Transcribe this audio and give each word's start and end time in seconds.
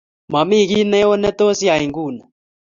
momi 0.31 0.59
kiy 0.69 0.85
ne 0.89 0.99
oo 1.09 1.15
ne 1.21 1.29
tos 1.37 1.59
iyay 1.63 1.83
nguni 1.89 2.21